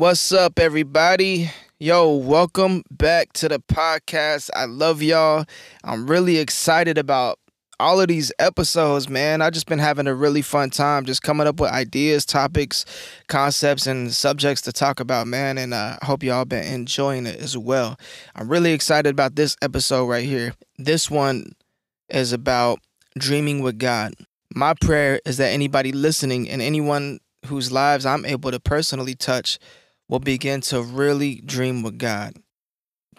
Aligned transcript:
What's 0.00 0.32
up, 0.32 0.58
everybody? 0.58 1.50
Yo, 1.78 2.14
welcome 2.14 2.84
back 2.90 3.34
to 3.34 3.50
the 3.50 3.58
podcast. 3.58 4.48
I 4.56 4.64
love 4.64 5.02
y'all. 5.02 5.44
I'm 5.84 6.06
really 6.06 6.38
excited 6.38 6.96
about 6.96 7.38
all 7.78 8.00
of 8.00 8.08
these 8.08 8.32
episodes, 8.38 9.10
man. 9.10 9.42
I've 9.42 9.52
just 9.52 9.66
been 9.66 9.78
having 9.78 10.06
a 10.06 10.14
really 10.14 10.40
fun 10.40 10.70
time 10.70 11.04
just 11.04 11.22
coming 11.22 11.46
up 11.46 11.60
with 11.60 11.70
ideas, 11.70 12.24
topics, 12.24 12.86
concepts, 13.28 13.86
and 13.86 14.10
subjects 14.10 14.62
to 14.62 14.72
talk 14.72 15.00
about, 15.00 15.26
man. 15.26 15.58
And 15.58 15.74
uh, 15.74 15.98
I 16.00 16.06
hope 16.06 16.22
y'all 16.22 16.46
been 16.46 16.64
enjoying 16.64 17.26
it 17.26 17.38
as 17.38 17.58
well. 17.58 17.98
I'm 18.34 18.48
really 18.48 18.72
excited 18.72 19.10
about 19.10 19.36
this 19.36 19.54
episode 19.60 20.06
right 20.06 20.24
here. 20.24 20.54
This 20.78 21.10
one 21.10 21.52
is 22.08 22.32
about 22.32 22.78
dreaming 23.18 23.60
with 23.60 23.78
God. 23.78 24.14
My 24.54 24.72
prayer 24.80 25.20
is 25.26 25.36
that 25.36 25.50
anybody 25.50 25.92
listening 25.92 26.48
and 26.48 26.62
anyone 26.62 27.20
whose 27.46 27.70
lives 27.70 28.06
I'm 28.06 28.24
able 28.24 28.50
to 28.50 28.60
personally 28.60 29.14
touch 29.14 29.58
will 30.10 30.18
begin 30.18 30.60
to 30.60 30.82
really 30.82 31.36
dream 31.46 31.82
with 31.82 31.96
God. 31.96 32.34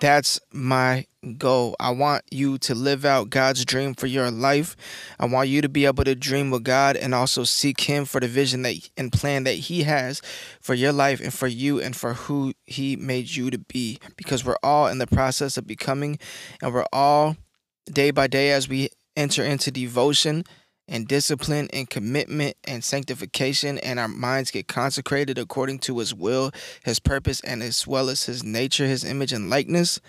That's 0.02 0.40
my 0.52 1.06
goal. 1.38 1.76
I 1.80 1.92
want 1.92 2.24
you 2.32 2.58
to 2.58 2.76
live 2.76 3.06
out 3.06 3.30
God's 3.30 3.64
dream 3.64 3.94
for 3.94 4.08
your 4.08 4.30
life. 4.30 4.76
I 5.20 5.26
want 5.28 5.48
you 5.48 5.62
to 5.62 5.70
be 5.70 5.86
able 5.86 6.04
to 6.04 6.16
dream 6.16 6.52
with 6.52 6.64
God 6.64 6.98
and 6.98 7.16
also 7.16 7.46
seek 7.46 7.82
Him 7.82 8.04
for 8.06 8.20
the 8.20 8.28
vision 8.28 8.64
that 8.64 8.90
and 8.98 9.14
plan 9.14 9.46
that 9.46 9.54
He 9.54 9.84
has 9.84 10.22
for 10.60 10.74
your 10.74 10.92
life 10.92 11.22
and 11.22 11.34
for 11.34 11.48
you 11.48 11.80
and 11.80 11.96
for 11.96 12.14
who 12.14 12.54
He 12.66 12.98
made 12.98 13.30
you 13.30 13.52
to 13.52 13.60
be. 13.60 14.00
Because 14.18 14.44
we're 14.44 14.58
all 14.62 14.88
in 14.88 14.98
the 14.98 15.08
process 15.08 15.56
of 15.56 15.66
becoming, 15.66 16.20
and 16.62 16.74
we're 16.74 16.86
all 16.92 17.38
day 17.86 18.12
by 18.12 18.28
day 18.28 18.52
as 18.52 18.68
we 18.68 18.90
enter 19.16 19.44
into 19.44 19.72
devotion 19.72 20.44
and 20.92 21.08
discipline 21.08 21.70
and 21.72 21.90
commitment 21.90 22.58
and 22.66 22.84
sanctification 22.84 23.80
and 23.80 23.98
our 23.98 24.10
minds 24.10 24.52
get 24.52 24.68
consecrated 24.68 25.40
according 25.40 25.80
to 25.80 25.98
his 25.98 26.14
will, 26.14 26.52
his 26.84 27.00
purpose, 27.00 27.40
and 27.42 27.64
as 27.64 27.88
well 27.88 28.10
as 28.10 28.26
his 28.26 28.44
nature, 28.44 28.86
his 28.86 29.06
image 29.06 29.32
and 29.32 29.50
likeness, 29.50 30.02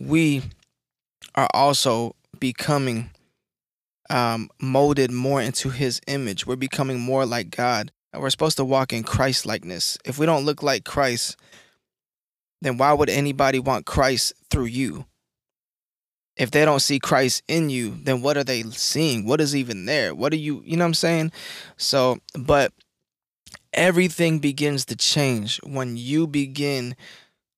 we 0.00 0.42
are 1.36 1.48
also 1.54 2.16
becoming 2.40 3.10
um, 4.10 4.50
molded 4.60 5.12
more 5.12 5.40
into 5.40 5.70
his 5.70 6.00
image. 6.08 6.44
We're 6.44 6.56
becoming 6.56 6.98
more 6.98 7.24
like 7.24 7.50
God. 7.50 7.92
And 8.12 8.20
We're 8.20 8.30
supposed 8.30 8.56
to 8.56 8.64
walk 8.64 8.92
in 8.92 9.04
Christ 9.04 9.46
likeness. 9.46 9.96
If 10.04 10.18
we 10.18 10.26
don't 10.26 10.44
look 10.44 10.64
like 10.64 10.84
Christ, 10.84 11.36
then 12.60 12.76
why 12.76 12.92
would 12.92 13.08
anybody 13.08 13.60
want 13.60 13.86
Christ 13.86 14.32
through 14.50 14.64
you? 14.64 15.06
If 16.40 16.50
they 16.50 16.64
don't 16.64 16.80
see 16.80 16.98
Christ 16.98 17.42
in 17.48 17.68
you, 17.68 17.94
then 18.02 18.22
what 18.22 18.38
are 18.38 18.44
they 18.44 18.62
seeing? 18.62 19.26
What 19.26 19.42
is 19.42 19.54
even 19.54 19.84
there? 19.84 20.14
What 20.14 20.32
are 20.32 20.38
you, 20.38 20.62
you 20.64 20.74
know 20.74 20.84
what 20.84 20.88
I'm 20.88 20.94
saying? 20.94 21.32
So, 21.76 22.18
but 22.32 22.72
everything 23.74 24.38
begins 24.38 24.86
to 24.86 24.96
change 24.96 25.60
when 25.64 25.98
you 25.98 26.26
begin 26.26 26.96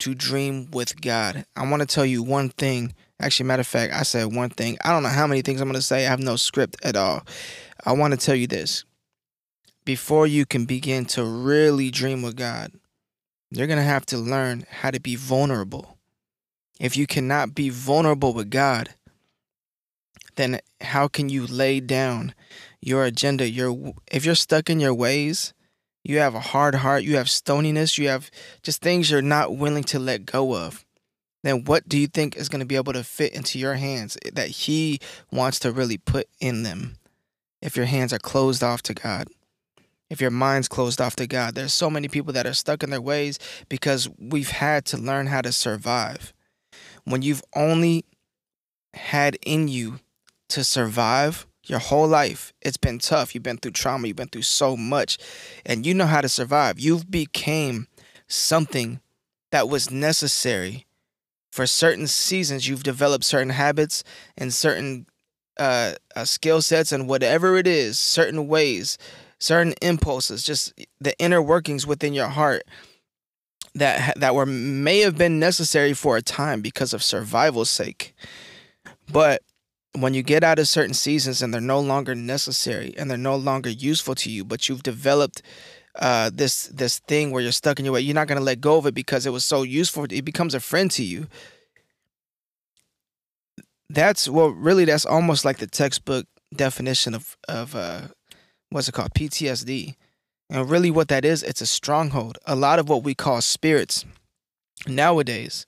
to 0.00 0.16
dream 0.16 0.68
with 0.72 1.00
God. 1.00 1.46
I 1.54 1.70
want 1.70 1.80
to 1.82 1.86
tell 1.86 2.04
you 2.04 2.24
one 2.24 2.48
thing. 2.48 2.92
Actually, 3.20 3.46
matter 3.46 3.60
of 3.60 3.68
fact, 3.68 3.94
I 3.94 4.02
said 4.02 4.34
one 4.34 4.50
thing. 4.50 4.78
I 4.84 4.90
don't 4.90 5.04
know 5.04 5.10
how 5.10 5.28
many 5.28 5.42
things 5.42 5.60
I'm 5.60 5.68
going 5.68 5.76
to 5.76 5.80
say. 5.80 6.04
I 6.04 6.10
have 6.10 6.18
no 6.18 6.34
script 6.34 6.84
at 6.84 6.96
all. 6.96 7.22
I 7.86 7.92
want 7.92 8.14
to 8.14 8.18
tell 8.18 8.34
you 8.34 8.48
this. 8.48 8.84
Before 9.84 10.26
you 10.26 10.44
can 10.44 10.64
begin 10.64 11.04
to 11.06 11.22
really 11.22 11.92
dream 11.92 12.20
with 12.20 12.34
God, 12.34 12.72
you're 13.48 13.68
going 13.68 13.78
to 13.78 13.84
have 13.84 14.06
to 14.06 14.18
learn 14.18 14.66
how 14.68 14.90
to 14.90 14.98
be 14.98 15.14
vulnerable 15.14 15.98
if 16.82 16.96
you 16.96 17.06
cannot 17.06 17.54
be 17.54 17.70
vulnerable 17.70 18.34
with 18.34 18.50
God, 18.50 18.90
then 20.34 20.58
how 20.80 21.06
can 21.06 21.28
you 21.28 21.46
lay 21.46 21.78
down 21.78 22.34
your 22.80 23.04
agenda? 23.04 23.48
Your 23.48 23.94
if 24.10 24.24
you're 24.24 24.34
stuck 24.34 24.68
in 24.68 24.80
your 24.80 24.92
ways, 24.92 25.54
you 26.02 26.18
have 26.18 26.34
a 26.34 26.40
hard 26.40 26.74
heart, 26.74 27.04
you 27.04 27.16
have 27.16 27.28
stoniness, 27.28 27.98
you 27.98 28.08
have 28.08 28.32
just 28.64 28.82
things 28.82 29.10
you're 29.10 29.22
not 29.22 29.56
willing 29.56 29.84
to 29.84 30.00
let 30.00 30.26
go 30.26 30.56
of. 30.56 30.84
Then 31.44 31.62
what 31.64 31.88
do 31.88 31.96
you 31.96 32.08
think 32.08 32.36
is 32.36 32.48
going 32.48 32.60
to 32.60 32.66
be 32.66 32.76
able 32.76 32.94
to 32.94 33.04
fit 33.04 33.32
into 33.32 33.60
your 33.60 33.74
hands 33.74 34.18
that 34.32 34.48
he 34.48 34.98
wants 35.30 35.60
to 35.60 35.70
really 35.70 35.98
put 35.98 36.28
in 36.40 36.64
them? 36.64 36.96
If 37.60 37.76
your 37.76 37.86
hands 37.86 38.12
are 38.12 38.18
closed 38.18 38.64
off 38.64 38.82
to 38.82 38.94
God 38.94 39.28
if 40.10 40.20
your 40.20 40.30
mind's 40.30 40.68
closed 40.68 41.00
off 41.00 41.16
to 41.16 41.26
God. 41.26 41.54
There's 41.54 41.72
so 41.72 41.88
many 41.88 42.06
people 42.06 42.34
that 42.34 42.44
are 42.44 42.52
stuck 42.52 42.82
in 42.82 42.90
their 42.90 43.00
ways 43.00 43.38
because 43.70 44.10
we've 44.18 44.50
had 44.50 44.84
to 44.86 44.98
learn 44.98 45.28
how 45.28 45.40
to 45.40 45.52
survive 45.52 46.34
when 47.04 47.22
you've 47.22 47.42
only 47.54 48.04
had 48.94 49.38
in 49.44 49.68
you 49.68 50.00
to 50.48 50.64
survive 50.64 51.46
your 51.64 51.78
whole 51.78 52.08
life. 52.08 52.52
It's 52.60 52.76
been 52.76 52.98
tough. 52.98 53.34
You've 53.34 53.42
been 53.44 53.58
through 53.58 53.72
trauma. 53.72 54.08
You've 54.08 54.16
been 54.16 54.28
through 54.28 54.42
so 54.42 54.76
much, 54.76 55.18
and 55.64 55.86
you 55.86 55.94
know 55.94 56.06
how 56.06 56.20
to 56.20 56.28
survive. 56.28 56.78
You've 56.78 57.10
became 57.10 57.86
something 58.28 59.00
that 59.50 59.68
was 59.68 59.90
necessary 59.90 60.86
for 61.50 61.66
certain 61.66 62.06
seasons. 62.06 62.68
You've 62.68 62.82
developed 62.82 63.24
certain 63.24 63.50
habits 63.50 64.02
and 64.36 64.52
certain 64.52 65.06
uh, 65.58 65.94
uh, 66.16 66.24
skill 66.24 66.62
sets, 66.62 66.92
and 66.92 67.08
whatever 67.08 67.56
it 67.56 67.66
is, 67.66 67.98
certain 67.98 68.48
ways, 68.48 68.98
certain 69.38 69.74
impulses, 69.80 70.42
just 70.42 70.72
the 71.00 71.16
inner 71.18 71.42
workings 71.42 71.86
within 71.86 72.14
your 72.14 72.28
heart 72.28 72.64
that 73.74 74.18
that 74.18 74.34
were 74.34 74.46
may 74.46 75.00
have 75.00 75.16
been 75.16 75.38
necessary 75.38 75.94
for 75.94 76.16
a 76.16 76.22
time 76.22 76.60
because 76.60 76.92
of 76.92 77.02
survival's 77.02 77.70
sake. 77.70 78.14
But 79.10 79.42
when 79.94 80.14
you 80.14 80.22
get 80.22 80.42
out 80.42 80.58
of 80.58 80.68
certain 80.68 80.94
seasons 80.94 81.42
and 81.42 81.52
they're 81.52 81.60
no 81.60 81.80
longer 81.80 82.14
necessary 82.14 82.94
and 82.96 83.10
they're 83.10 83.18
no 83.18 83.36
longer 83.36 83.70
useful 83.70 84.14
to 84.16 84.30
you, 84.30 84.44
but 84.44 84.68
you've 84.68 84.82
developed 84.82 85.42
uh, 85.96 86.30
this 86.32 86.64
this 86.68 86.98
thing 87.00 87.30
where 87.30 87.42
you're 87.42 87.52
stuck 87.52 87.78
in 87.78 87.84
your 87.84 87.94
way, 87.94 88.00
you're 88.00 88.14
not 88.14 88.28
gonna 88.28 88.40
let 88.40 88.60
go 88.60 88.76
of 88.78 88.86
it 88.86 88.94
because 88.94 89.26
it 89.26 89.30
was 89.30 89.44
so 89.44 89.62
useful. 89.62 90.06
It 90.10 90.24
becomes 90.24 90.54
a 90.54 90.60
friend 90.60 90.90
to 90.92 91.04
you. 91.04 91.26
That's 93.90 94.28
well, 94.28 94.48
really, 94.48 94.86
that's 94.86 95.04
almost 95.04 95.44
like 95.44 95.58
the 95.58 95.66
textbook 95.66 96.26
definition 96.54 97.14
of 97.14 97.36
of 97.48 97.74
uh, 97.76 98.02
what's 98.70 98.88
it 98.88 98.92
called 98.92 99.12
PTSD. 99.14 99.96
And 100.52 100.68
really, 100.68 100.90
what 100.90 101.08
that 101.08 101.24
is, 101.24 101.42
it's 101.42 101.62
a 101.62 101.66
stronghold. 101.66 102.36
A 102.44 102.54
lot 102.54 102.78
of 102.78 102.86
what 102.86 103.02
we 103.02 103.14
call 103.14 103.40
spirits 103.40 104.04
nowadays, 104.86 105.66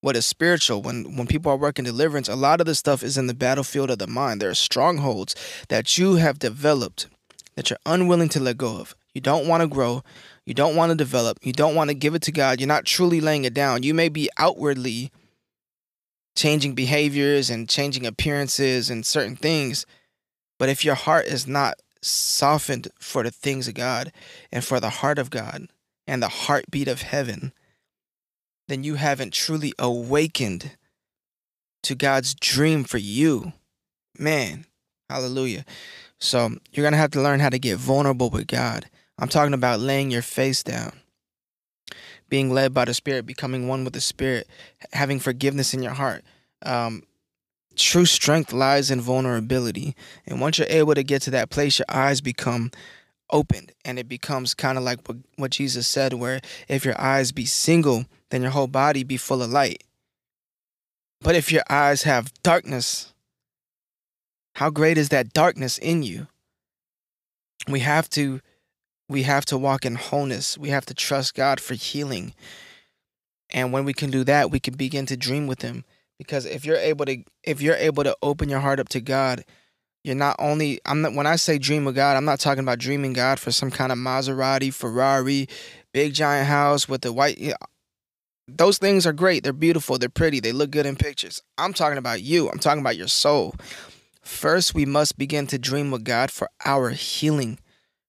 what 0.00 0.16
is 0.16 0.26
spiritual, 0.26 0.82
when, 0.82 1.16
when 1.16 1.28
people 1.28 1.52
are 1.52 1.56
working 1.56 1.84
deliverance, 1.84 2.28
a 2.28 2.34
lot 2.34 2.60
of 2.60 2.66
the 2.66 2.74
stuff 2.74 3.04
is 3.04 3.16
in 3.16 3.28
the 3.28 3.32
battlefield 3.32 3.90
of 3.90 4.00
the 4.00 4.08
mind. 4.08 4.42
There 4.42 4.50
are 4.50 4.54
strongholds 4.54 5.36
that 5.68 5.96
you 5.96 6.16
have 6.16 6.40
developed 6.40 7.06
that 7.54 7.70
you're 7.70 7.78
unwilling 7.86 8.28
to 8.30 8.40
let 8.40 8.58
go 8.58 8.80
of. 8.80 8.96
You 9.14 9.20
don't 9.20 9.46
want 9.46 9.60
to 9.60 9.68
grow. 9.68 10.02
You 10.44 10.52
don't 10.52 10.74
want 10.74 10.90
to 10.90 10.96
develop. 10.96 11.38
You 11.42 11.52
don't 11.52 11.76
want 11.76 11.90
to 11.90 11.94
give 11.94 12.16
it 12.16 12.22
to 12.22 12.32
God. 12.32 12.58
You're 12.58 12.66
not 12.66 12.86
truly 12.86 13.20
laying 13.20 13.44
it 13.44 13.54
down. 13.54 13.84
You 13.84 13.94
may 13.94 14.08
be 14.08 14.28
outwardly 14.36 15.12
changing 16.34 16.74
behaviors 16.74 17.50
and 17.50 17.68
changing 17.68 18.04
appearances 18.04 18.90
and 18.90 19.06
certain 19.06 19.36
things, 19.36 19.86
but 20.58 20.68
if 20.68 20.84
your 20.84 20.96
heart 20.96 21.26
is 21.26 21.46
not 21.46 21.76
softened 22.04 22.88
for 22.98 23.22
the 23.22 23.30
things 23.30 23.68
of 23.68 23.74
God 23.74 24.12
and 24.52 24.64
for 24.64 24.80
the 24.80 24.90
heart 24.90 25.18
of 25.18 25.30
God 25.30 25.68
and 26.06 26.22
the 26.22 26.28
heartbeat 26.28 26.88
of 26.88 27.02
heaven, 27.02 27.52
then 28.68 28.84
you 28.84 28.94
haven't 28.94 29.32
truly 29.32 29.72
awakened 29.78 30.72
to 31.82 31.94
God's 31.94 32.34
dream 32.34 32.84
for 32.84 32.98
you. 32.98 33.52
Man, 34.18 34.66
hallelujah. 35.08 35.64
So 36.18 36.50
you're 36.72 36.84
going 36.84 36.92
to 36.92 36.98
have 36.98 37.10
to 37.12 37.22
learn 37.22 37.40
how 37.40 37.50
to 37.50 37.58
get 37.58 37.78
vulnerable 37.78 38.30
with 38.30 38.46
God. 38.46 38.86
I'm 39.18 39.28
talking 39.28 39.54
about 39.54 39.80
laying 39.80 40.10
your 40.10 40.22
face 40.22 40.62
down, 40.62 40.92
being 42.28 42.50
led 42.50 42.72
by 42.74 42.86
the 42.86 42.94
Spirit, 42.94 43.26
becoming 43.26 43.68
one 43.68 43.84
with 43.84 43.92
the 43.92 44.00
Spirit, 44.00 44.48
having 44.92 45.20
forgiveness 45.20 45.74
in 45.74 45.82
your 45.82 45.92
heart. 45.92 46.24
Um, 46.62 47.02
True 47.76 48.06
strength 48.06 48.52
lies 48.52 48.90
in 48.90 49.00
vulnerability. 49.00 49.96
And 50.26 50.40
once 50.40 50.58
you're 50.58 50.66
able 50.70 50.94
to 50.94 51.02
get 51.02 51.22
to 51.22 51.30
that 51.32 51.50
place, 51.50 51.78
your 51.78 51.86
eyes 51.88 52.20
become 52.20 52.70
opened 53.30 53.72
and 53.84 53.98
it 53.98 54.08
becomes 54.08 54.54
kind 54.54 54.78
of 54.78 54.84
like 54.84 55.06
what, 55.08 55.18
what 55.36 55.50
Jesus 55.50 55.86
said, 55.86 56.14
where 56.14 56.40
if 56.68 56.84
your 56.84 57.00
eyes 57.00 57.32
be 57.32 57.44
single, 57.44 58.04
then 58.30 58.42
your 58.42 58.52
whole 58.52 58.66
body 58.66 59.02
be 59.02 59.16
full 59.16 59.42
of 59.42 59.50
light. 59.50 59.82
But 61.20 61.34
if 61.34 61.50
your 61.50 61.62
eyes 61.68 62.02
have 62.02 62.32
darkness, 62.42 63.12
how 64.56 64.70
great 64.70 64.98
is 64.98 65.08
that 65.08 65.32
darkness 65.32 65.78
in 65.78 66.02
you? 66.02 66.28
We 67.66 67.80
have 67.80 68.08
to 68.10 68.40
we 69.08 69.22
have 69.22 69.44
to 69.46 69.58
walk 69.58 69.84
in 69.84 69.96
wholeness. 69.96 70.56
We 70.56 70.70
have 70.70 70.86
to 70.86 70.94
trust 70.94 71.34
God 71.34 71.60
for 71.60 71.74
healing. 71.74 72.34
And 73.50 73.72
when 73.72 73.84
we 73.84 73.92
can 73.92 74.10
do 74.10 74.24
that, 74.24 74.50
we 74.50 74.60
can 74.60 74.74
begin 74.74 75.06
to 75.06 75.16
dream 75.16 75.46
with 75.46 75.62
him 75.62 75.84
because 76.18 76.46
if 76.46 76.64
you're 76.64 76.76
able 76.76 77.04
to 77.06 77.22
if 77.42 77.60
you're 77.60 77.76
able 77.76 78.04
to 78.04 78.16
open 78.22 78.48
your 78.48 78.60
heart 78.60 78.80
up 78.80 78.88
to 78.90 79.00
God, 79.00 79.44
you're 80.02 80.14
not 80.14 80.36
only 80.38 80.80
I'm 80.84 81.02
not 81.02 81.14
when 81.14 81.26
I 81.26 81.36
say 81.36 81.58
dream 81.58 81.86
of 81.86 81.94
God, 81.94 82.16
I'm 82.16 82.24
not 82.24 82.40
talking 82.40 82.62
about 82.62 82.78
dreaming 82.78 83.12
God 83.12 83.38
for 83.40 83.50
some 83.50 83.70
kind 83.70 83.92
of 83.92 83.98
Maserati, 83.98 84.72
Ferrari, 84.72 85.48
big 85.92 86.14
giant 86.14 86.48
house 86.48 86.88
with 86.88 87.02
the 87.02 87.12
white 87.12 87.38
you 87.38 87.50
know, 87.50 87.56
those 88.46 88.78
things 88.78 89.06
are 89.06 89.12
great. 89.12 89.42
They're 89.42 89.52
beautiful, 89.52 89.98
they're 89.98 90.08
pretty, 90.08 90.40
they 90.40 90.52
look 90.52 90.70
good 90.70 90.86
in 90.86 90.96
pictures. 90.96 91.42
I'm 91.58 91.72
talking 91.72 91.98
about 91.98 92.22
you. 92.22 92.50
I'm 92.50 92.58
talking 92.58 92.80
about 92.80 92.96
your 92.96 93.08
soul. 93.08 93.54
First, 94.22 94.74
we 94.74 94.86
must 94.86 95.18
begin 95.18 95.46
to 95.48 95.58
dream 95.58 95.92
of 95.92 96.04
God 96.04 96.30
for 96.30 96.48
our 96.64 96.90
healing, 96.90 97.58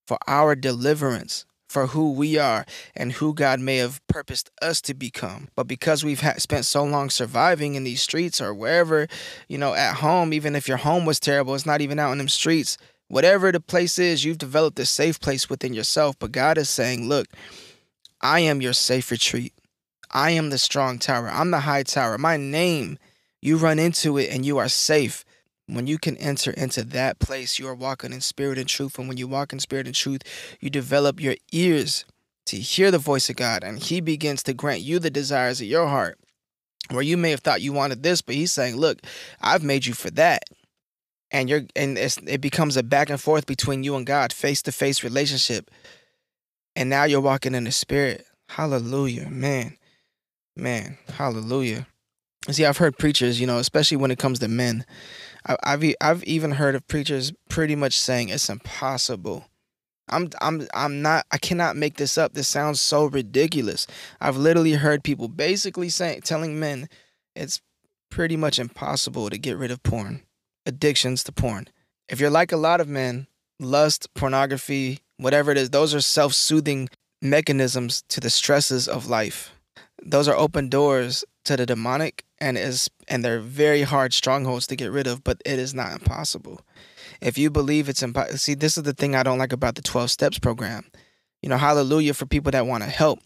for 0.08 0.18
our 0.28 0.56
deliverance, 0.56 1.46
for 1.76 1.88
who 1.88 2.14
we 2.14 2.38
are 2.38 2.66
and 2.96 3.12
who 3.12 3.34
God 3.34 3.60
may 3.60 3.76
have 3.80 4.00
purposed 4.08 4.50
us 4.62 4.80
to 4.80 4.94
become. 4.94 5.50
But 5.58 5.68
because 5.68 6.06
we've 6.06 6.22
ha- 6.22 6.36
spent 6.38 6.64
so 6.64 6.86
long 6.86 7.10
surviving 7.10 7.76
in 7.76 7.84
these 7.84 8.02
streets 8.02 8.40
or 8.40 8.54
wherever, 8.54 9.10
you 9.50 9.58
know, 9.58 9.74
at 9.74 9.96
home, 9.96 10.32
even 10.34 10.56
if 10.56 10.70
your 10.70 10.78
home 10.78 11.06
was 11.06 11.20
terrible, 11.20 11.54
it's 11.54 11.66
not 11.66 11.82
even 11.82 12.00
out 12.00 12.14
in 12.14 12.18
them 12.18 12.30
streets. 12.30 12.78
Whatever 13.10 13.52
the 13.52 13.60
place 13.60 14.00
is, 14.00 14.24
you've 14.24 14.38
developed 14.38 14.80
a 14.80 14.86
safe 14.86 15.20
place 15.20 15.50
within 15.50 15.74
yourself. 15.74 16.18
But 16.18 16.32
God 16.32 16.58
is 16.58 16.70
saying, 16.70 17.10
look, 17.10 17.28
I 18.22 18.40
am 18.40 18.62
your 18.62 18.72
safe 18.72 19.12
retreat. 19.12 19.52
I 20.12 20.32
am 20.32 20.52
the 20.52 20.58
strong 20.58 20.98
tower. 20.98 21.28
I'm 21.30 21.52
the 21.52 21.60
high 21.60 21.84
tower. 21.84 22.18
My 22.18 22.38
name, 22.38 22.98
you 23.42 23.58
run 23.58 23.80
into 23.80 24.18
it 24.18 24.30
and 24.32 24.46
you 24.46 24.58
are 24.60 24.70
safe. 24.70 25.26
When 25.68 25.88
you 25.88 25.98
can 25.98 26.16
enter 26.18 26.52
into 26.52 26.84
that 26.84 27.20
place, 27.20 27.58
you 27.58 27.68
are 27.68 27.76
walking 27.76 28.14
in 28.14 28.22
spirit 28.22 28.58
and 28.58 28.68
truth. 28.68 29.00
And 29.00 29.08
when 29.08 29.18
you 29.18 29.28
walk 29.28 29.52
in 29.52 29.60
spirit 29.60 29.88
and 29.88 29.96
truth, 29.96 30.22
you 30.60 30.70
develop 30.70 31.20
your 31.20 31.36
ears 31.52 32.06
to 32.46 32.58
hear 32.58 32.92
the 32.92 33.00
voice 33.00 33.30
of 33.30 33.36
God, 33.36 33.64
and 33.64 33.80
He 33.80 34.00
begins 34.00 34.44
to 34.44 34.54
grant 34.54 34.82
you 34.82 35.00
the 35.00 35.10
desires 35.10 35.62
of 35.62 35.68
your 35.68 35.88
heart. 35.88 36.20
Where 36.92 37.02
you 37.02 37.18
may 37.18 37.32
have 37.32 37.40
thought 37.40 37.64
you 37.64 37.74
wanted 37.74 38.04
this, 38.04 38.22
but 38.22 38.36
He's 38.36 38.52
saying, 38.52 38.76
"Look, 38.76 39.02
I've 39.42 39.64
made 39.64 39.88
you 39.88 39.94
for 39.94 40.12
that." 40.12 40.44
And 41.32 41.50
you're, 41.50 41.64
and 41.76 41.98
it 41.98 42.40
becomes 42.40 42.78
a 42.78 42.84
back 42.84 43.10
and 43.10 43.20
forth 43.20 43.48
between 43.48 43.84
you 43.84 43.96
and 43.96 44.06
God, 44.06 44.32
face 44.32 44.62
to 44.62 44.72
face 44.72 45.04
relationship. 45.04 45.72
And 46.76 46.88
now 46.88 47.06
you're 47.06 47.22
walking 47.22 47.56
in 47.56 47.64
the 47.64 47.72
Spirit. 47.72 48.28
Hallelujah, 48.50 49.28
man, 49.32 49.78
man, 50.56 51.00
hallelujah. 51.08 51.88
See, 52.52 52.64
I've 52.64 52.78
heard 52.78 53.00
preachers, 53.00 53.42
you 53.42 53.48
know, 53.48 53.58
especially 53.58 53.98
when 53.98 54.12
it 54.12 54.20
comes 54.20 54.38
to 54.38 54.48
men. 54.48 54.86
I've 55.46 55.84
I've 56.02 56.24
even 56.24 56.52
heard 56.52 56.76
of 56.76 56.88
preachers 56.88 57.34
pretty 57.50 57.76
much 57.76 58.00
saying 58.00 58.30
it's 58.30 58.50
impossible. 58.50 59.46
I'm 60.10 60.30
I'm 60.42 60.68
I'm 60.74 61.02
not 61.02 61.26
I 61.32 61.38
cannot 61.38 61.76
make 61.76 61.98
this 61.98 62.18
up. 62.18 62.34
This 62.34 62.48
sounds 62.48 62.82
so 62.82 63.06
ridiculous. 63.06 63.88
I've 64.20 64.38
literally 64.38 64.74
heard 64.74 65.04
people 65.04 65.28
basically 65.28 65.90
saying 65.90 66.22
telling 66.22 66.60
men 66.60 66.90
it's 67.36 67.62
pretty 68.10 68.38
much 68.38 68.60
impossible 68.60 69.30
to 69.30 69.38
get 69.38 69.58
rid 69.58 69.72
of 69.72 69.84
porn, 69.84 70.22
addictions 70.66 71.24
to 71.26 71.32
porn. 71.32 71.68
If 72.08 72.20
you're 72.20 72.30
like 72.30 72.52
a 72.52 72.58
lot 72.58 72.82
of 72.82 72.88
men, 72.88 73.28
lust, 73.60 74.14
pornography, 74.14 75.00
whatever 75.18 75.52
it 75.52 75.58
is, 75.58 75.72
those 75.72 75.94
are 75.94 76.02
self-soothing 76.02 76.90
mechanisms 77.22 78.04
to 78.10 78.20
the 78.20 78.30
stresses 78.30 78.88
of 78.88 79.08
life. 79.08 79.52
Those 80.04 80.28
are 80.28 80.36
open 80.36 80.70
doors 80.70 81.26
to 81.46 81.58
the 81.58 81.66
demonic 81.66 82.24
and 82.40 82.58
is 82.58 82.90
and 83.08 83.24
they're 83.24 83.40
very 83.40 83.84
hard 83.84 84.14
strongholds 84.14 84.68
to 84.68 84.76
get 84.76 84.92
rid 84.92 85.08
of, 85.08 85.24
but 85.24 85.42
it 85.46 85.60
is 85.60 85.74
not 85.74 85.94
impossible. 85.94 86.62
If 87.22 87.38
you 87.38 87.50
believe 87.50 87.88
it's 87.88 88.04
impossible, 88.04 88.38
see, 88.38 88.54
this 88.56 88.78
is 88.78 88.84
the 88.84 88.94
thing 88.94 89.16
I 89.16 89.24
don't 89.24 89.38
like 89.38 89.54
about 89.54 89.76
the 89.76 89.82
12 89.82 90.12
steps 90.12 90.40
program. 90.40 90.86
You 91.42 91.50
know, 91.50 91.58
hallelujah 91.58 92.14
for 92.14 92.26
people 92.26 92.52
that 92.52 92.66
want 92.66 92.84
to 92.84 92.90
help. 92.90 93.20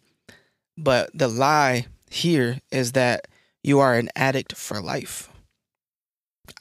But 0.78 1.10
the 1.14 1.28
lie 1.28 1.88
here 2.10 2.60
is 2.72 2.94
that 2.94 3.28
you 3.64 3.80
are 3.80 3.96
an 3.96 4.10
addict 4.16 4.56
for 4.56 4.82
life. 4.82 5.30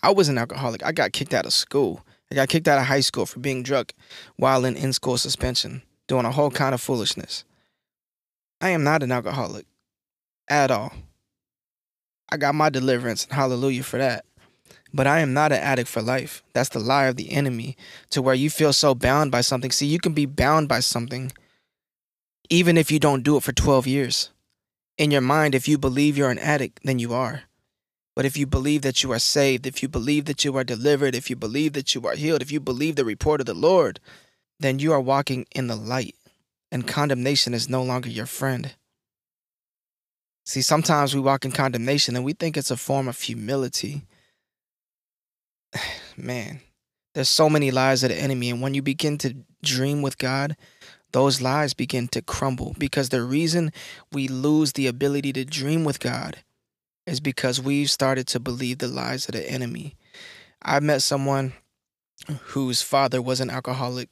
I 0.02 0.12
was 0.12 0.28
an 0.28 0.38
alcoholic. 0.38 0.84
I 0.84 0.92
got 0.92 1.12
kicked 1.12 1.34
out 1.34 1.46
of 1.46 1.52
school. 1.52 2.04
I 2.30 2.34
got 2.34 2.48
kicked 2.48 2.68
out 2.68 2.78
of 2.78 2.86
high 2.86 3.00
school 3.00 3.26
for 3.26 3.40
being 3.40 3.62
drunk 3.62 3.94
while 4.36 4.64
in 4.64 4.76
in 4.76 4.92
school 4.92 5.16
suspension, 5.16 5.82
doing 6.06 6.24
a 6.24 6.32
whole 6.32 6.50
kind 6.50 6.74
of 6.74 6.80
foolishness. 6.80 7.44
I 8.60 8.70
am 8.70 8.84
not 8.84 9.02
an 9.02 9.12
alcoholic 9.12 9.66
at 10.48 10.70
all. 10.70 10.92
I 12.30 12.36
got 12.36 12.54
my 12.54 12.70
deliverance, 12.70 13.26
hallelujah 13.30 13.82
for 13.82 13.98
that. 13.98 14.24
But 14.92 15.06
I 15.06 15.20
am 15.20 15.32
not 15.34 15.52
an 15.52 15.60
addict 15.60 15.88
for 15.88 16.02
life. 16.02 16.42
That's 16.54 16.70
the 16.70 16.78
lie 16.78 17.06
of 17.06 17.16
the 17.16 17.32
enemy 17.32 17.76
to 18.10 18.22
where 18.22 18.34
you 18.34 18.50
feel 18.50 18.72
so 18.72 18.94
bound 18.94 19.30
by 19.30 19.42
something. 19.42 19.70
See, 19.70 19.86
you 19.86 19.98
can 19.98 20.12
be 20.12 20.26
bound 20.26 20.68
by 20.68 20.80
something 20.80 21.32
even 22.50 22.78
if 22.78 22.90
you 22.90 22.98
don't 22.98 23.22
do 23.22 23.36
it 23.36 23.42
for 23.42 23.52
12 23.52 23.86
years. 23.86 24.30
In 24.96 25.10
your 25.10 25.20
mind, 25.20 25.54
if 25.54 25.68
you 25.68 25.78
believe 25.78 26.16
you're 26.16 26.30
an 26.30 26.38
addict, 26.38 26.80
then 26.82 26.98
you 26.98 27.12
are. 27.12 27.42
But 28.16 28.24
if 28.24 28.36
you 28.36 28.46
believe 28.46 28.82
that 28.82 29.02
you 29.02 29.12
are 29.12 29.18
saved, 29.18 29.66
if 29.66 29.82
you 29.82 29.88
believe 29.88 30.24
that 30.24 30.44
you 30.44 30.56
are 30.56 30.64
delivered, 30.64 31.14
if 31.14 31.30
you 31.30 31.36
believe 31.36 31.74
that 31.74 31.94
you 31.94 32.04
are 32.06 32.16
healed, 32.16 32.42
if 32.42 32.50
you 32.50 32.58
believe 32.58 32.96
the 32.96 33.04
report 33.04 33.40
of 33.40 33.46
the 33.46 33.54
Lord, 33.54 34.00
then 34.58 34.78
you 34.78 34.92
are 34.92 35.00
walking 35.00 35.46
in 35.54 35.68
the 35.68 35.76
light, 35.76 36.16
and 36.72 36.86
condemnation 36.88 37.54
is 37.54 37.68
no 37.68 37.82
longer 37.82 38.08
your 38.08 38.26
friend. 38.26 38.74
See, 40.48 40.62
sometimes 40.62 41.14
we 41.14 41.20
walk 41.20 41.44
in 41.44 41.52
condemnation 41.52 42.16
and 42.16 42.24
we 42.24 42.32
think 42.32 42.56
it's 42.56 42.70
a 42.70 42.76
form 42.78 43.06
of 43.06 43.20
humility. 43.20 44.06
Man, 46.16 46.60
there's 47.12 47.28
so 47.28 47.50
many 47.50 47.70
lies 47.70 48.02
of 48.02 48.08
the 48.08 48.16
enemy. 48.16 48.48
And 48.48 48.62
when 48.62 48.72
you 48.72 48.80
begin 48.80 49.18
to 49.18 49.36
dream 49.62 50.00
with 50.00 50.16
God, 50.16 50.56
those 51.12 51.42
lies 51.42 51.74
begin 51.74 52.08
to 52.08 52.22
crumble 52.22 52.74
because 52.78 53.10
the 53.10 53.22
reason 53.22 53.72
we 54.10 54.26
lose 54.26 54.72
the 54.72 54.86
ability 54.86 55.34
to 55.34 55.44
dream 55.44 55.84
with 55.84 56.00
God 56.00 56.38
is 57.06 57.20
because 57.20 57.60
we've 57.60 57.90
started 57.90 58.26
to 58.28 58.40
believe 58.40 58.78
the 58.78 58.88
lies 58.88 59.28
of 59.28 59.34
the 59.34 59.50
enemy. 59.50 59.96
I 60.62 60.80
met 60.80 61.02
someone 61.02 61.52
whose 62.40 62.80
father 62.80 63.20
was 63.20 63.40
an 63.42 63.50
alcoholic, 63.50 64.08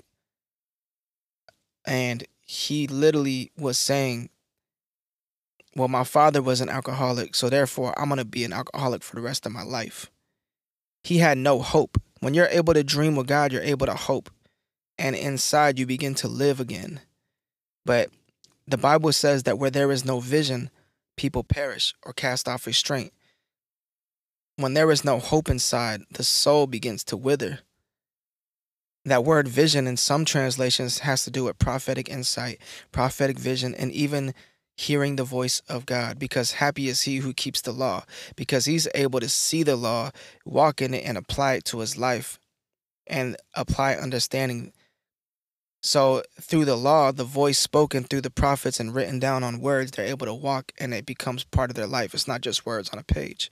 and 1.86 2.26
he 2.42 2.86
literally 2.86 3.52
was 3.56 3.78
saying 3.78 4.28
well, 5.76 5.88
my 5.88 6.04
father 6.04 6.40
was 6.40 6.62
an 6.62 6.70
alcoholic, 6.70 7.34
so 7.34 7.50
therefore 7.50 7.92
I'm 7.98 8.08
going 8.08 8.18
to 8.18 8.24
be 8.24 8.44
an 8.44 8.52
alcoholic 8.52 9.02
for 9.02 9.14
the 9.14 9.22
rest 9.22 9.44
of 9.44 9.52
my 9.52 9.62
life. 9.62 10.10
He 11.04 11.18
had 11.18 11.36
no 11.36 11.60
hope. 11.60 12.00
When 12.20 12.32
you're 12.32 12.48
able 12.48 12.72
to 12.72 12.82
dream 12.82 13.14
with 13.14 13.26
God, 13.26 13.52
you're 13.52 13.60
able 13.62 13.86
to 13.86 13.94
hope. 13.94 14.30
And 14.98 15.14
inside, 15.14 15.78
you 15.78 15.84
begin 15.84 16.14
to 16.16 16.28
live 16.28 16.60
again. 16.60 17.00
But 17.84 18.08
the 18.66 18.78
Bible 18.78 19.12
says 19.12 19.42
that 19.42 19.58
where 19.58 19.70
there 19.70 19.92
is 19.92 20.02
no 20.02 20.18
vision, 20.18 20.70
people 21.14 21.44
perish 21.44 21.94
or 22.02 22.14
cast 22.14 22.48
off 22.48 22.66
restraint. 22.66 23.12
When 24.56 24.72
there 24.72 24.90
is 24.90 25.04
no 25.04 25.18
hope 25.18 25.50
inside, 25.50 26.04
the 26.10 26.24
soul 26.24 26.66
begins 26.66 27.04
to 27.04 27.18
wither. 27.18 27.60
That 29.04 29.24
word 29.24 29.46
vision 29.46 29.86
in 29.86 29.98
some 29.98 30.24
translations 30.24 31.00
has 31.00 31.22
to 31.24 31.30
do 31.30 31.44
with 31.44 31.58
prophetic 31.58 32.08
insight, 32.08 32.60
prophetic 32.90 33.38
vision, 33.38 33.74
and 33.74 33.92
even 33.92 34.32
hearing 34.76 35.16
the 35.16 35.24
voice 35.24 35.62
of 35.68 35.86
God 35.86 36.18
because 36.18 36.52
happy 36.52 36.88
is 36.88 37.02
he 37.02 37.16
who 37.16 37.32
keeps 37.32 37.62
the 37.62 37.72
law 37.72 38.04
because 38.36 38.66
he's 38.66 38.86
able 38.94 39.20
to 39.20 39.28
see 39.28 39.62
the 39.62 39.76
law, 39.76 40.10
walk 40.44 40.82
in 40.82 40.92
it, 40.92 41.04
and 41.04 41.16
apply 41.16 41.54
it 41.54 41.64
to 41.66 41.78
his 41.78 41.96
life 41.96 42.38
and 43.06 43.36
apply 43.54 43.94
understanding. 43.94 44.72
So, 45.82 46.22
through 46.40 46.64
the 46.64 46.76
law, 46.76 47.12
the 47.12 47.24
voice 47.24 47.58
spoken 47.58 48.04
through 48.04 48.22
the 48.22 48.30
prophets 48.30 48.80
and 48.80 48.94
written 48.94 49.18
down 49.18 49.44
on 49.44 49.60
words, 49.60 49.92
they're 49.92 50.06
able 50.06 50.26
to 50.26 50.34
walk 50.34 50.72
and 50.78 50.92
it 50.92 51.06
becomes 51.06 51.44
part 51.44 51.70
of 51.70 51.76
their 51.76 51.86
life. 51.86 52.12
It's 52.12 52.28
not 52.28 52.40
just 52.40 52.66
words 52.66 52.90
on 52.90 52.98
a 52.98 53.04
page. 53.04 53.50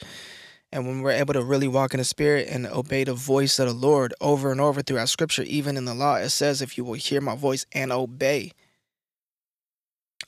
And 0.73 0.89
when 0.89 1.03
we're 1.03 1.13
able 1.13 1.35
to 1.35 1.43
really 1.43 1.69
walk 1.69 1.95
in 1.95 1.99
the 1.99 2.05
spirit 2.05 2.49
and 2.51 2.67
obey 2.67 3.05
the 3.05 3.15
voice 3.15 3.61
of 3.61 3.69
the 3.69 3.75
Lord 3.75 4.13
over 4.21 4.51
and 4.51 4.61
over 4.61 4.83
throughout 4.83 5.09
scripture, 5.09 5.45
even 5.45 5.77
in 5.77 5.85
the 5.85 5.95
law, 5.95 6.17
it 6.17 6.31
says, 6.31 6.61
if 6.61 6.77
you 6.77 6.85
will 6.85 6.95
hear 6.95 7.21
my 7.21 7.37
voice 7.37 7.65
and 7.73 7.93
obey, 7.93 8.51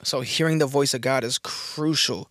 so 0.02 0.20
hearing 0.20 0.58
the 0.58 0.66
voice 0.66 0.94
of 0.94 1.00
God 1.00 1.24
is 1.24 1.38
crucial. 1.38 2.30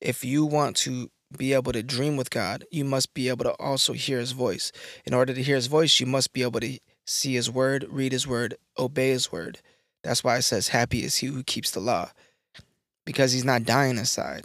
If 0.00 0.24
you 0.24 0.44
want 0.44 0.76
to 0.78 1.10
be 1.36 1.52
able 1.52 1.72
to 1.72 1.82
dream 1.82 2.16
with 2.16 2.30
God, 2.30 2.64
you 2.70 2.84
must 2.84 3.14
be 3.14 3.28
able 3.28 3.44
to 3.44 3.52
also 3.52 3.92
hear 3.92 4.18
his 4.18 4.32
voice. 4.32 4.72
In 5.04 5.14
order 5.14 5.34
to 5.34 5.42
hear 5.42 5.56
his 5.56 5.66
voice, 5.66 6.00
you 6.00 6.06
must 6.06 6.32
be 6.32 6.42
able 6.42 6.60
to 6.60 6.78
see 7.06 7.34
his 7.34 7.50
word, 7.50 7.86
read 7.88 8.12
his 8.12 8.26
word, 8.26 8.54
obey 8.78 9.10
his 9.10 9.30
word. 9.30 9.60
That's 10.02 10.24
why 10.24 10.36
it 10.36 10.42
says, 10.42 10.68
Happy 10.68 11.04
is 11.04 11.16
he 11.16 11.26
who 11.26 11.42
keeps 11.42 11.70
the 11.70 11.80
law, 11.80 12.10
because 13.04 13.32
he's 13.32 13.44
not 13.44 13.64
dying 13.64 13.98
inside. 13.98 14.44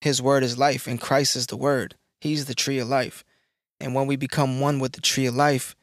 His 0.00 0.22
word 0.22 0.42
is 0.42 0.58
life, 0.58 0.86
and 0.86 1.00
Christ 1.00 1.36
is 1.36 1.46
the 1.46 1.56
word. 1.56 1.96
He's 2.20 2.46
the 2.46 2.54
tree 2.54 2.78
of 2.78 2.88
life. 2.88 3.24
And 3.80 3.94
when 3.94 4.06
we 4.06 4.16
become 4.16 4.60
one 4.60 4.78
with 4.78 4.92
the 4.92 5.00
tree 5.00 5.26
of 5.26 5.34
life, 5.34 5.74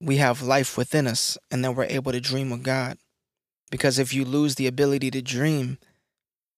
we 0.00 0.16
have 0.18 0.42
life 0.42 0.76
within 0.76 1.06
us, 1.06 1.38
and 1.50 1.64
then 1.64 1.74
we're 1.74 1.84
able 1.84 2.12
to 2.12 2.20
dream 2.20 2.50
with 2.50 2.62
God. 2.62 2.98
Because 3.70 3.98
if 3.98 4.14
you 4.14 4.24
lose 4.24 4.54
the 4.54 4.66
ability 4.66 5.10
to 5.12 5.22
dream, 5.22 5.78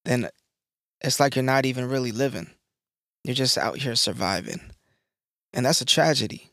then 0.04 0.28
it's 1.00 1.20
like 1.20 1.36
you're 1.36 1.42
not 1.42 1.66
even 1.66 1.88
really 1.88 2.12
living. 2.12 2.50
You're 3.24 3.34
just 3.34 3.58
out 3.58 3.78
here 3.78 3.94
surviving. 3.94 4.60
And 5.52 5.66
that's 5.66 5.80
a 5.80 5.86
tragedy. 5.86 6.52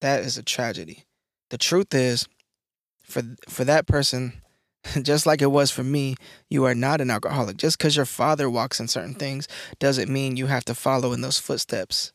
That 0.00 0.20
is 0.20 0.38
a 0.38 0.42
tragedy. 0.42 1.04
The 1.50 1.58
truth 1.58 1.94
is, 1.94 2.26
for 3.02 3.22
for 3.48 3.64
that 3.64 3.86
person, 3.86 4.42
just 5.02 5.26
like 5.26 5.42
it 5.42 5.50
was 5.50 5.70
for 5.70 5.84
me, 5.84 6.16
you 6.48 6.64
are 6.64 6.74
not 6.74 7.00
an 7.00 7.10
alcoholic. 7.10 7.56
Just 7.56 7.78
because 7.78 7.96
your 7.96 8.06
father 8.06 8.48
walks 8.48 8.80
in 8.80 8.88
certain 8.88 9.14
things 9.14 9.48
doesn't 9.78 10.10
mean 10.10 10.36
you 10.36 10.46
have 10.46 10.64
to 10.66 10.74
follow 10.74 11.12
in 11.12 11.20
those 11.20 11.38
footsteps. 11.38 12.12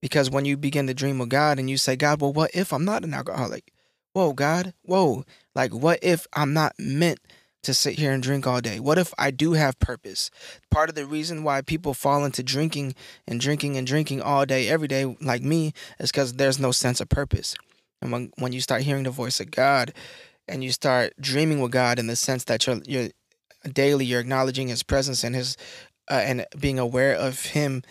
Because 0.00 0.28
when 0.28 0.44
you 0.44 0.56
begin 0.56 0.88
to 0.88 0.94
dream 0.94 1.20
of 1.20 1.28
God 1.28 1.58
and 1.58 1.70
you 1.70 1.76
say, 1.76 1.94
God, 1.94 2.20
well, 2.20 2.32
what 2.32 2.50
if 2.52 2.72
I'm 2.72 2.84
not 2.84 3.04
an 3.04 3.14
alcoholic? 3.14 3.71
Whoa, 4.12 4.32
God, 4.32 4.74
whoa. 4.82 5.24
Like, 5.54 5.72
what 5.72 5.98
if 6.02 6.26
I'm 6.32 6.52
not 6.52 6.74
meant 6.78 7.20
to 7.62 7.72
sit 7.72 7.98
here 7.98 8.12
and 8.12 8.22
drink 8.22 8.46
all 8.46 8.60
day? 8.60 8.80
What 8.80 8.98
if 8.98 9.14
I 9.18 9.30
do 9.30 9.52
have 9.52 9.78
purpose? 9.78 10.30
Part 10.70 10.88
of 10.88 10.94
the 10.94 11.06
reason 11.06 11.44
why 11.44 11.60
people 11.62 11.94
fall 11.94 12.24
into 12.24 12.42
drinking 12.42 12.94
and 13.26 13.40
drinking 13.40 13.76
and 13.76 13.86
drinking 13.86 14.20
all 14.20 14.46
day, 14.46 14.68
every 14.68 14.88
day, 14.88 15.16
like 15.20 15.42
me, 15.42 15.72
is 16.00 16.10
because 16.10 16.34
there's 16.34 16.58
no 16.58 16.72
sense 16.72 17.00
of 17.00 17.08
purpose. 17.08 17.54
And 18.00 18.10
when, 18.10 18.32
when 18.36 18.52
you 18.52 18.60
start 18.60 18.82
hearing 18.82 19.04
the 19.04 19.10
voice 19.10 19.38
of 19.38 19.50
God, 19.50 19.92
and 20.48 20.64
you 20.64 20.72
start 20.72 21.12
dreaming 21.20 21.60
with 21.60 21.72
God 21.72 21.98
in 21.98 22.08
the 22.08 22.16
sense 22.16 22.44
that 22.44 22.66
you're 22.66 22.80
you're 22.86 23.08
daily 23.72 24.04
you're 24.04 24.20
acknowledging 24.20 24.68
his 24.68 24.82
presence 24.82 25.22
and 25.22 25.36
his 25.36 25.56
uh, 26.10 26.14
and 26.14 26.46
being 26.58 26.78
aware 26.78 27.14
of 27.14 27.46
him 27.46 27.82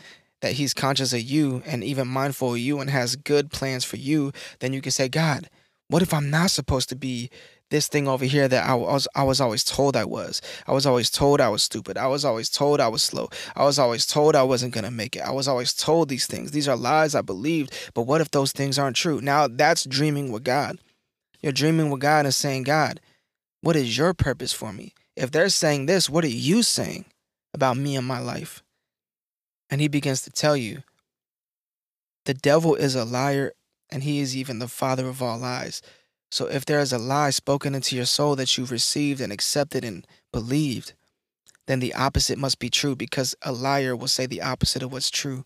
that 0.42 0.54
he's 0.54 0.74
conscious 0.74 1.14
of 1.14 1.22
you 1.22 1.64
and 1.66 1.84
even 1.84 2.08
mindful 2.08 2.54
of 2.54 2.60
you 2.60 2.80
and 2.80 2.90
has 2.90 3.16
good 3.16 3.52
plans 3.52 3.84
for 3.84 3.98
you, 3.98 4.32
then 4.60 4.74
you 4.74 4.82
can 4.82 4.92
say, 4.92 5.08
God, 5.08 5.50
what 5.92 6.02
if 6.02 6.14
I'm 6.14 6.30
not 6.30 6.52
supposed 6.52 6.88
to 6.90 6.96
be 6.96 7.30
this 7.70 7.88
thing 7.88 8.08
over 8.08 8.24
here 8.24 8.48
that 8.48 8.66
I 8.66 8.76
was 8.76 9.10
I 9.14 9.24
was 9.24 9.42
always 9.42 9.64
told 9.64 9.98
I 9.98 10.06
was. 10.06 10.42
I 10.66 10.72
was 10.72 10.86
always 10.86 11.10
told 11.10 11.42
I 11.42 11.50
was 11.50 11.64
stupid. 11.64 11.98
I 11.98 12.08
was 12.08 12.24
always 12.24 12.50
told 12.50 12.80
I 12.80 12.88
was 12.88 13.04
slow. 13.04 13.30
I 13.56 13.66
was 13.66 13.78
always 13.78 14.06
told 14.06 14.36
I 14.36 14.44
wasn't 14.44 14.74
going 14.74 14.86
to 14.86 14.92
make 14.92 15.18
it. 15.18 15.22
I 15.22 15.32
was 15.32 15.50
always 15.50 15.74
told 15.74 16.08
these 16.08 16.26
things. 16.26 16.52
These 16.52 16.70
are 16.70 16.78
lies 16.78 17.14
I 17.14 17.22
believed, 17.22 17.74
but 17.94 18.04
what 18.04 18.22
if 18.22 18.32
those 18.32 18.54
things 18.54 18.80
aren't 18.80 18.96
true? 18.96 19.20
Now 19.20 19.48
that's 19.48 19.86
dreaming 19.86 20.32
with 20.32 20.46
God. 20.46 20.80
You're 21.42 21.52
dreaming 21.52 21.90
with 21.90 22.02
God 22.02 22.26
and 22.26 22.34
saying, 22.34 22.64
"God, 22.64 23.02
what 23.62 23.76
is 23.76 23.98
your 23.98 24.14
purpose 24.14 24.54
for 24.54 24.72
me? 24.72 24.94
If 25.18 25.32
they're 25.32 25.50
saying 25.50 25.88
this, 25.88 26.10
what 26.10 26.24
are 26.24 26.30
you 26.30 26.64
saying 26.64 27.06
about 27.54 27.76
me 27.76 27.98
and 27.98 28.08
my 28.08 28.20
life?" 28.20 28.64
And 29.70 29.82
he 29.82 29.90
begins 29.90 30.22
to 30.22 30.30
tell 30.30 30.56
you, 30.56 30.84
"The 32.26 32.34
devil 32.34 32.76
is 32.76 32.96
a 32.96 33.04
liar 33.04 33.52
and 33.92 34.04
he 34.04 34.20
is 34.20 34.36
even 34.36 34.60
the 34.60 34.68
father 34.68 35.08
of 35.08 35.22
all 35.22 35.38
lies." 35.38 35.82
So 36.32 36.46
if 36.46 36.66
there 36.66 36.80
is 36.80 36.94
a 36.94 36.98
lie 36.98 37.32
spoken 37.32 37.76
into 37.76 37.96
your 37.96 38.06
soul 38.06 38.36
that 38.38 38.58
you've 38.58 38.72
received 38.72 39.20
and 39.20 39.34
accepted 39.34 39.84
and 39.84 40.08
believed, 40.32 40.94
then 41.68 41.80
the 41.80 41.94
opposite 41.94 42.38
must 42.38 42.60
be 42.60 42.70
true 42.70 42.96
because 42.96 43.36
a 43.42 43.52
liar 43.52 43.96
will 43.96 44.08
say 44.08 44.26
the 44.26 44.42
opposite 44.42 44.82
of 44.82 44.92
what's 44.92 45.10
true. 45.10 45.46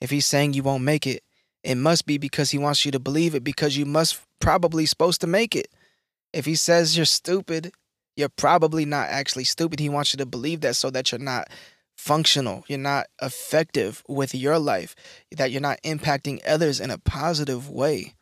If 0.00 0.10
he's 0.10 0.26
saying 0.26 0.54
you 0.54 0.62
won't 0.62 0.84
make 0.84 1.06
it, 1.06 1.22
it 1.62 1.76
must 1.76 2.04
be 2.04 2.18
because 2.18 2.50
he 2.50 2.58
wants 2.58 2.84
you 2.84 2.90
to 2.92 2.98
believe 2.98 3.34
it 3.34 3.44
because 3.44 3.76
you 3.76 3.86
must 3.86 4.20
probably 4.40 4.86
supposed 4.86 5.20
to 5.22 5.26
make 5.26 5.56
it. 5.56 5.68
If 6.32 6.44
he 6.44 6.56
says 6.56 6.96
you're 6.96 7.06
stupid, 7.06 7.72
you're 8.16 8.28
probably 8.28 8.84
not 8.84 9.08
actually 9.08 9.44
stupid. 9.44 9.80
He 9.80 9.88
wants 9.88 10.12
you 10.12 10.18
to 10.18 10.26
believe 10.26 10.60
that 10.60 10.76
so 10.76 10.90
that 10.90 11.10
you're 11.10 11.18
not 11.18 11.48
functional, 11.96 12.64
you're 12.68 12.78
not 12.78 13.06
effective 13.20 14.02
with 14.08 14.34
your 14.34 14.58
life, 14.58 14.94
that 15.30 15.50
you're 15.50 15.60
not 15.60 15.82
impacting 15.82 16.40
others 16.46 16.80
in 16.80 16.90
a 16.90 16.98
positive 16.98 17.68
way. 17.68 18.14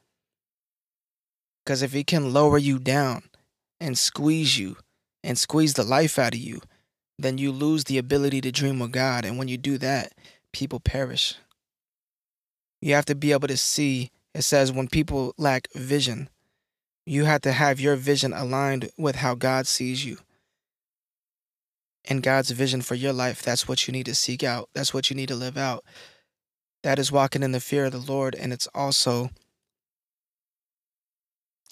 Because 1.65 1.83
if 1.83 1.95
it 1.95 2.07
can 2.07 2.33
lower 2.33 2.59
you 2.59 2.79
down 2.79 3.25
and 3.81 3.97
squeeze 3.97 4.59
you 4.59 4.77
and 5.23 5.39
squeeze 5.39 5.75
the 5.75 5.85
life 5.85 6.19
out 6.19 6.35
of 6.35 6.41
you, 6.41 6.61
then 7.19 7.39
you 7.39 7.53
lose 7.53 7.85
the 7.85 7.99
ability 7.99 8.41
to 8.41 8.53
dream 8.53 8.81
with 8.81 8.93
God. 8.93 9.25
And 9.25 9.39
when 9.39 9.49
you 9.49 9.57
do 9.57 9.79
that, 9.79 10.13
people 10.53 10.81
perish. 10.81 11.37
You 12.81 12.95
have 12.95 13.05
to 13.07 13.15
be 13.15 13.33
able 13.33 13.49
to 13.49 13.57
see, 13.57 14.11
it 14.35 14.43
says, 14.43 14.73
when 14.73 14.89
people 14.89 15.35
lack 15.39 15.69
vision, 15.73 16.29
you 17.07 17.25
have 17.25 17.43
to 17.43 17.53
have 17.53 17.81
your 17.81 17.97
vision 17.97 18.33
aligned 18.33 18.91
with 18.99 19.17
how 19.17 19.35
God 19.35 19.67
sees 19.67 20.05
you. 20.05 20.19
And 22.05 22.23
God's 22.23 22.51
vision 22.51 22.83
for 22.83 22.95
your 22.95 23.13
life, 23.13 23.43
that's 23.43 23.69
what 23.69 23.87
you 23.87 23.93
need 23.93 24.07
to 24.07 24.15
seek 24.15 24.43
out. 24.43 24.69
That's 24.75 24.93
what 24.93 25.09
you 25.09 25.17
need 25.17 25.29
to 25.29 25.37
live 25.37 25.57
out. 25.57 25.85
That 26.83 26.99
is 26.99 27.13
walking 27.13 27.43
in 27.43 27.53
the 27.53 27.61
fear 27.61 27.85
of 27.85 27.93
the 27.93 27.99
Lord. 27.99 28.35
And 28.35 28.53
it's 28.53 28.69
also 28.75 29.31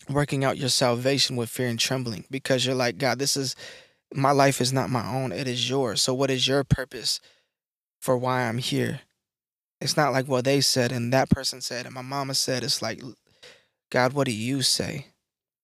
working 0.08 0.44
out 0.44 0.58
your 0.58 0.68
salvation 0.68 1.36
with 1.36 1.50
fear 1.50 1.68
and 1.68 1.78
trembling 1.78 2.24
because 2.30 2.64
you're 2.64 2.74
like, 2.74 2.98
God, 2.98 3.18
this 3.18 3.36
is 3.36 3.56
my 4.12 4.30
life 4.32 4.60
is 4.60 4.72
not 4.72 4.90
my 4.90 5.08
own, 5.08 5.32
it 5.32 5.46
is 5.46 5.68
yours. 5.68 6.02
So, 6.02 6.14
what 6.14 6.30
is 6.30 6.48
your 6.48 6.64
purpose 6.64 7.20
for 8.00 8.16
why 8.16 8.42
I'm 8.42 8.58
here? 8.58 9.00
It's 9.80 9.96
not 9.96 10.12
like 10.12 10.26
what 10.26 10.44
they 10.44 10.60
said 10.60 10.92
and 10.92 11.12
that 11.12 11.30
person 11.30 11.60
said 11.60 11.86
and 11.86 11.94
my 11.94 12.02
mama 12.02 12.34
said. 12.34 12.62
It's 12.62 12.82
like, 12.82 13.02
God, 13.90 14.12
what 14.12 14.26
do 14.26 14.32
you 14.32 14.62
say? 14.62 15.06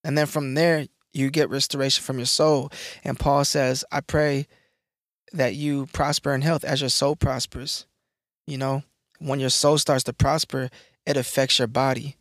And 0.02 0.16
then 0.16 0.26
from 0.26 0.54
there, 0.54 0.86
you 1.16 1.30
get 1.30 1.50
restoration 1.50 2.02
from 2.04 2.18
your 2.18 2.26
soul. 2.26 2.70
And 3.04 3.18
Paul 3.18 3.44
says, 3.44 3.84
I 3.90 4.00
pray 4.00 4.46
that 5.32 5.54
you 5.54 5.86
prosper 5.86 6.34
in 6.34 6.42
health 6.42 6.64
as 6.64 6.80
your 6.80 6.90
soul 6.90 7.16
prospers. 7.16 7.86
You 8.46 8.58
know, 8.58 8.82
when 9.18 9.40
your 9.40 9.50
soul 9.50 9.78
starts 9.78 10.04
to 10.04 10.12
prosper, 10.12 10.70
it 11.06 11.16
affects 11.16 11.58
your 11.58 11.68
body 11.68 12.16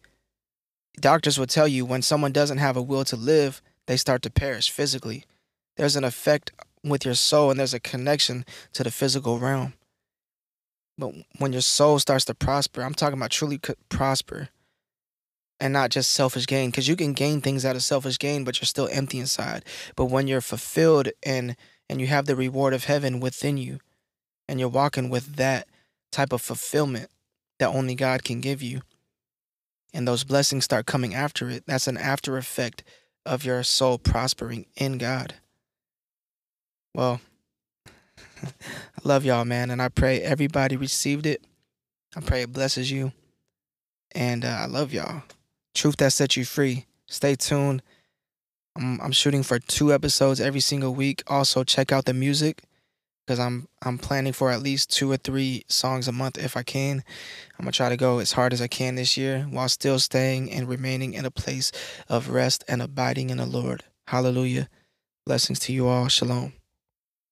doctors 1.00 1.38
will 1.38 1.48
tell 1.48 1.68
you 1.68 1.86
when 1.86 2.02
someone 2.02 2.32
doesn't 2.32 2.58
have 2.58 2.78
a 2.78 2.82
will 2.82 3.06
to 3.06 3.16
live, 3.16 3.62
they 3.88 3.98
start 3.98 4.22
to 4.24 4.30
perish 4.30 4.70
physically. 4.70 5.26
There's 5.78 5.96
an 5.96 6.04
effect 6.04 6.52
with 6.84 7.06
your 7.06 7.16
soul 7.16 7.52
and 7.52 7.60
there's 7.60 7.74
a 7.74 7.80
connection 7.80 8.46
to 8.74 8.84
the 8.84 8.92
physical 8.92 9.40
realm. 9.40 9.74
But 10.98 11.14
when 11.40 11.52
your 11.52 11.62
soul 11.62 12.00
starts 12.00 12.26
to 12.26 12.34
prosper, 12.34 12.82
I'm 12.82 12.94
talking 12.94 13.18
about 13.18 13.32
truly 13.32 13.60
prosper 13.90 14.50
and 15.60 15.72
not 15.74 15.90
just 15.90 16.12
selfish 16.12 16.48
gain 16.48 16.70
because 16.70 16.88
you 16.88 16.96
can 16.96 17.14
gain 17.14 17.42
things 17.42 17.66
out 17.66 17.76
of 17.76 17.84
selfish 17.84 18.20
gain 18.20 18.44
but 18.44 18.60
you're 18.60 18.66
still 18.66 18.90
empty 18.92 19.20
inside 19.20 19.64
but 19.96 20.06
when 20.06 20.28
you're 20.28 20.42
fulfilled 20.42 21.10
and 21.24 21.56
and 21.90 22.02
you 22.02 22.08
have 22.08 22.26
the 22.26 22.36
reward 22.36 22.74
of 22.74 22.86
heaven 22.86 23.20
within 23.20 23.58
you 23.58 23.80
and 24.48 24.60
you're 24.60 24.70
walking 24.70 25.10
with 25.10 25.36
that 25.36 25.68
type 26.12 26.34
of 26.34 26.42
fulfillment 26.42 27.10
that 27.60 27.70
only 27.70 27.96
God 27.96 28.24
can 28.24 28.42
give 28.42 28.62
you 28.62 28.82
and 29.96 30.06
those 30.06 30.26
blessings 30.26 30.66
start 30.66 30.86
coming 30.86 31.16
after 31.16 31.50
it, 31.50 31.64
that's 31.66 31.88
an 31.88 31.98
after 31.98 32.38
effect 32.38 32.84
of 33.26 33.46
your 33.46 33.64
soul 33.64 33.98
prospering 33.98 34.66
in 34.76 34.98
God. 34.98 35.36
Well, 36.94 37.22
I 38.44 38.50
love 39.06 39.24
y'all, 39.24 39.46
man, 39.46 39.72
and 39.72 39.82
I 39.82 39.88
pray 39.88 40.20
everybody 40.20 40.76
received 40.76 41.26
it. 41.26 41.46
I 42.14 42.20
pray 42.20 42.42
it 42.42 42.52
blesses 42.52 42.92
you. 42.92 43.14
And 44.14 44.44
uh, 44.44 44.50
I 44.50 44.66
love 44.66 44.92
y'all. 44.92 45.24
Truth 45.76 45.98
that 45.98 46.14
set 46.14 46.36
you 46.36 46.46
free. 46.46 46.86
Stay 47.06 47.36
tuned. 47.36 47.84
I'm, 48.78 49.00
I'm 49.02 49.12
shooting 49.12 49.44
for 49.44 49.60
two 49.60 49.94
episodes 49.94 50.42
every 50.42 50.62
single 50.62 50.96
week. 50.96 51.22
Also, 51.28 51.64
check 51.64 51.92
out 51.92 52.06
the 52.06 52.14
music 52.14 52.64
because 53.26 53.40
I'm 53.40 53.68
I'm 53.84 53.98
planning 53.98 54.34
for 54.34 54.52
at 54.52 54.62
least 54.62 54.92
two 54.92 55.12
or 55.12 55.18
three 55.18 55.64
songs 55.68 56.08
a 56.08 56.12
month 56.12 56.38
if 56.38 56.56
I 56.56 56.64
can. 56.64 57.04
I'm 57.60 57.66
gonna 57.66 57.72
try 57.72 57.90
to 57.90 57.98
go 57.98 58.20
as 58.20 58.32
hard 58.32 58.54
as 58.54 58.62
I 58.62 58.68
can 58.68 58.96
this 58.96 59.18
year 59.18 59.48
while 59.50 59.70
still 59.70 60.00
staying 60.00 60.52
and 60.52 60.68
remaining 60.68 61.14
in 61.14 61.26
a 61.26 61.32
place 61.32 61.72
of 62.08 62.30
rest 62.30 62.64
and 62.68 62.82
abiding 62.82 63.30
in 63.30 63.38
the 63.38 63.46
Lord. 63.46 63.84
Hallelujah. 64.08 64.70
Blessings 65.26 65.60
to 65.60 65.74
you 65.74 65.88
all. 65.88 66.08
Shalom. 66.08 66.54